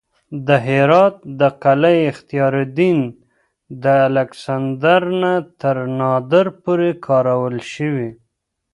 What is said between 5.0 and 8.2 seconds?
نه تر نادر پورې کارول شوې